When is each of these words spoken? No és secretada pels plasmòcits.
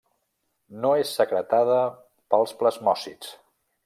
No 0.85 0.93
és 1.01 1.11
secretada 1.19 1.77
pels 2.35 2.57
plasmòcits. 2.63 3.31